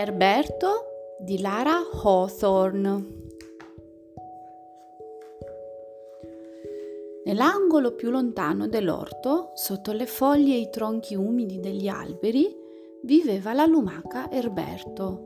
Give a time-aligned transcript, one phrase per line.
[0.00, 3.06] Erberto di Lara Hawthorne.
[7.26, 12.50] Nell'angolo più lontano dell'orto, sotto le foglie e i tronchi umidi degli alberi,
[13.02, 15.22] viveva la lumaca Erberto.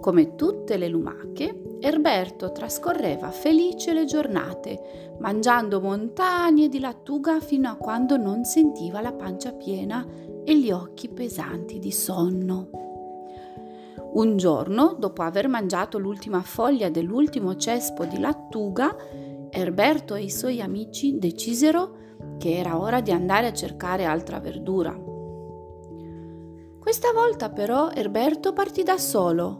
[0.00, 7.74] Come tutte le lumache, Erberto trascorreva felice le giornate, mangiando montagne di lattuga fino a
[7.74, 10.06] quando non sentiva la pancia piena
[10.44, 12.89] e gli occhi pesanti di sonno.
[14.12, 18.96] Un giorno, dopo aver mangiato l'ultima foglia dell'ultimo cespo di lattuga,
[19.50, 21.96] Erberto e i suoi amici decisero
[22.38, 24.98] che era ora di andare a cercare altra verdura.
[26.78, 29.56] Questa volta però Erberto partì da solo.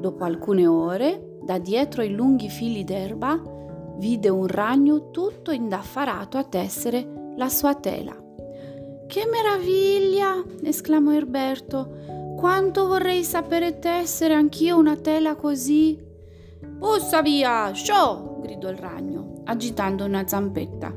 [0.00, 3.40] Dopo alcune ore, da dietro i lunghi fili d'erba,
[3.98, 8.16] vide un ragno tutto indaffarato a tessere la sua tela.
[9.06, 10.42] Che meraviglia!
[10.62, 12.05] esclamò Erberto.
[12.36, 15.98] Quanto vorrei sapere tessere anch'io una tela così.
[16.60, 18.40] Bussa via, show!
[18.42, 20.94] gridò il ragno, agitando una zampetta.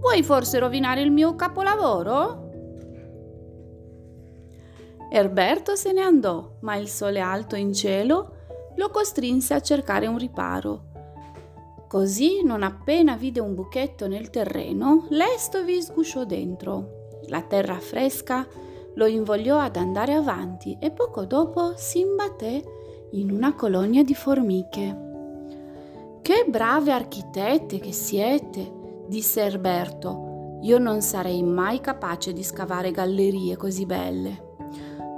[0.00, 2.50] Vuoi forse rovinare il mio capolavoro?
[5.10, 8.36] Erberto se ne andò, ma il sole alto in cielo
[8.76, 10.86] lo costrinse a cercare un riparo.
[11.86, 17.08] Così, non appena vide un buchetto nel terreno, lesto vi sgusciò dentro.
[17.26, 18.46] La terra fresca
[18.98, 22.62] lo invogliò ad andare avanti e poco dopo si imbatté
[23.12, 25.06] in una colonia di formiche.
[26.20, 30.58] Che brave architette che siete, disse Erberto.
[30.62, 34.56] Io non sarei mai capace di scavare gallerie così belle.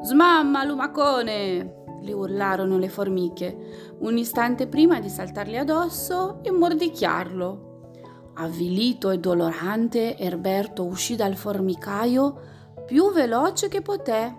[0.03, 1.78] Smamma, lumacone!
[2.03, 7.69] le urlarono le formiche, un istante prima di saltargli addosso e mordicchiarlo.
[8.34, 14.36] Avvilito e dolorante, Erberto uscì dal formicaio più veloce che poté.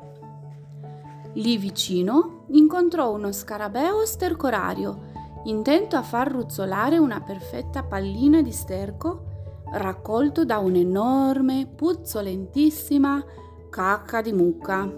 [1.34, 5.10] Lì vicino incontrò uno scarabeo stercorario,
[5.46, 9.30] intento a far ruzzolare una perfetta pallina di sterco
[9.72, 13.24] raccolto da un'enorme, puzzolentissima
[13.70, 14.90] cacca di mucca.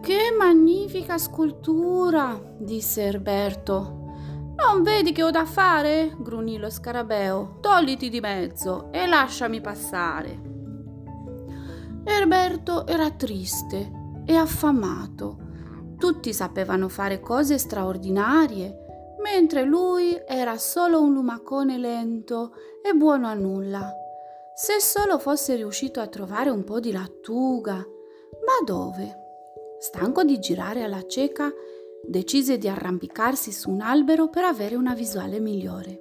[0.00, 2.40] Che magnifica scultura!
[2.58, 4.02] disse Erberto.
[4.56, 6.14] Non vedi che ho da fare?
[6.18, 7.58] grugnì lo scarabeo.
[7.60, 10.53] Togliti di mezzo e lasciami passare.
[12.06, 13.90] Erberto era triste
[14.26, 15.38] e affamato.
[15.98, 23.32] Tutti sapevano fare cose straordinarie, mentre lui era solo un lumacone lento e buono a
[23.32, 23.90] nulla.
[24.54, 27.74] Se solo fosse riuscito a trovare un po' di lattuga.
[27.74, 29.22] Ma dove?
[29.78, 31.50] Stanco di girare alla cieca,
[32.06, 36.00] decise di arrampicarsi su un albero per avere una visuale migliore.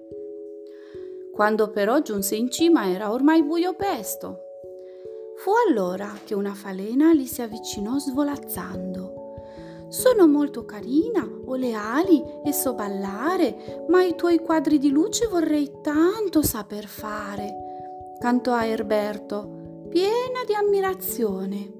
[1.31, 4.51] Quando però giunse in cima era ormai buio pesto
[5.43, 9.89] Fu allora che una falena gli si avvicinò svolazzando.
[9.89, 15.27] Sono molto carina, ho le ali e so ballare, ma i tuoi quadri di luce
[15.27, 21.73] vorrei tanto saper fare, cantò a Erberto, piena di ammirazione.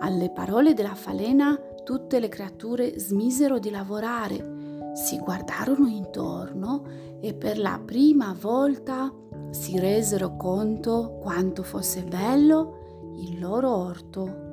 [0.00, 6.82] Alle parole della falena tutte le creature smisero di lavorare, si guardarono intorno
[7.20, 9.14] e per la prima volta
[9.50, 12.86] si resero conto quanto fosse bello
[13.18, 14.46] il loro orto.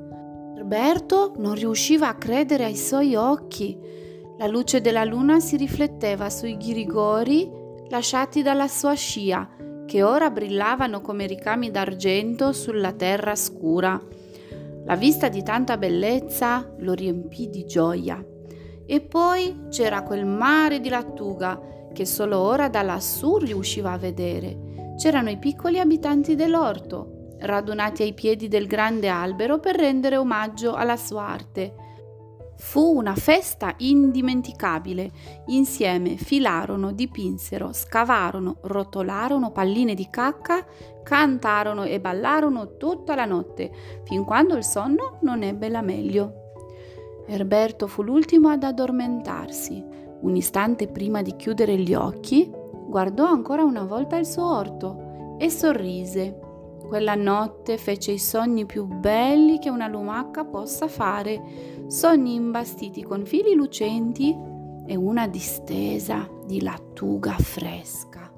[0.57, 3.77] Roberto non riusciva a credere ai suoi occhi.
[4.37, 7.49] La luce della luna si rifletteva sui ghirigori
[7.89, 9.49] lasciati dalla sua scia,
[9.85, 14.01] che ora brillavano come ricami d'argento sulla terra scura.
[14.85, 18.23] La vista di tanta bellezza lo riempì di gioia.
[18.87, 21.59] E poi c'era quel mare di lattuga
[21.93, 24.93] che solo ora da lassù riusciva a vedere.
[24.97, 30.97] C'erano i piccoli abitanti dell'orto, radunati ai piedi del grande albero per rendere omaggio alla
[30.97, 31.75] sua arte.
[32.57, 35.11] Fu una festa indimenticabile.
[35.47, 40.65] Insieme filarono, dipinsero, scavarono, rotolarono palline di cacca,
[41.03, 43.71] cantarono e ballarono tutta la notte,
[44.05, 46.43] fin quando il sonno non ebbe la meglio.
[47.27, 49.83] Erberto fu l'ultimo ad addormentarsi.
[50.21, 52.49] Un istante prima di chiudere gli occhi,
[52.87, 56.39] guardò ancora una volta il suo orto e sorrise.
[56.87, 61.41] Quella notte fece i sogni più belli che una lumaca possa fare,
[61.87, 64.35] sogni imbastiti con fili lucenti
[64.85, 68.34] e una distesa di lattuga fresca.